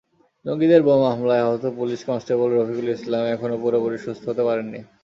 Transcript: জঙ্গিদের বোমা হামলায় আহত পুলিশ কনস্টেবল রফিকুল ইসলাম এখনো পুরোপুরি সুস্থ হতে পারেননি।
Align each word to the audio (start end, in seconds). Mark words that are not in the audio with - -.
জঙ্গিদের 0.45 0.81
বোমা 0.87 1.09
হামলায় 1.11 1.43
আহত 1.45 1.63
পুলিশ 1.79 1.99
কনস্টেবল 2.07 2.49
রফিকুল 2.51 2.87
ইসলাম 2.97 3.23
এখনো 3.35 3.55
পুরোপুরি 3.63 3.97
সুস্থ 4.05 4.23
হতে 4.29 4.43
পারেননি। 4.47 4.79